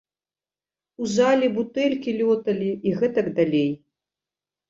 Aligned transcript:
У 1.03 1.09
залі 1.17 1.49
бутэлькі 1.57 2.15
лёталі 2.21 2.71
і 2.89 2.93
гэтак 3.01 3.27
далей. 3.41 3.69